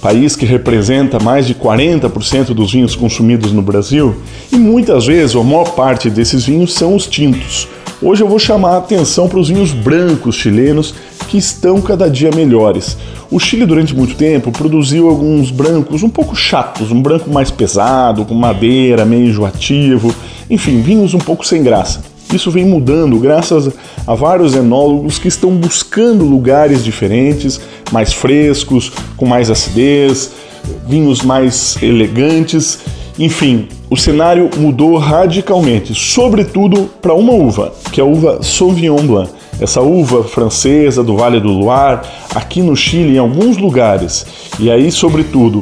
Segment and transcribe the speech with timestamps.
[0.00, 4.16] país que representa mais de 40% dos vinhos consumidos no Brasil,
[4.52, 7.68] e muitas vezes a maior parte desses vinhos são os tintos.
[8.02, 10.94] Hoje eu vou chamar a atenção para os vinhos brancos chilenos
[11.28, 12.96] que estão cada dia melhores.
[13.30, 18.24] O Chile, durante muito tempo, produziu alguns brancos um pouco chatos, um branco mais pesado,
[18.24, 20.14] com madeira, meio enjoativo,
[20.48, 22.09] enfim, vinhos um pouco sem graça.
[22.32, 23.70] Isso vem mudando graças
[24.06, 30.30] a vários enólogos que estão buscando lugares diferentes, mais frescos, com mais acidez,
[30.86, 32.78] vinhos mais elegantes.
[33.18, 39.30] Enfim, o cenário mudou radicalmente, sobretudo para uma uva, que é a uva Sauvignon Blanc.
[39.60, 42.00] Essa uva francesa do Vale do Loire,
[42.34, 44.24] aqui no Chile, em alguns lugares,
[44.58, 45.60] e aí, sobretudo,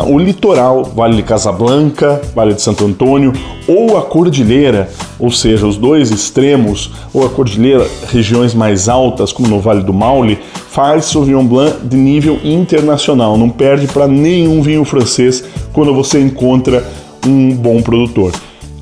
[0.00, 3.32] o litoral, Vale de Casablanca, Vale de Santo Antônio,
[3.68, 9.48] ou a Cordilheira, ou seja, os dois extremos, ou a Cordilheira, regiões mais altas, como
[9.48, 10.38] no Vale do Maule,
[10.70, 13.36] faz Sauvignon Blanc de nível internacional.
[13.36, 16.82] Não perde para nenhum vinho francês quando você encontra
[17.26, 18.32] um bom produtor.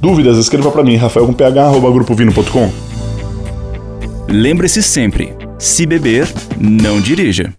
[0.01, 0.39] Dúvidas?
[0.39, 1.61] Escreva para mim, rafael com ph,
[4.29, 7.53] Lembre-se sempre, se beber, não dirija.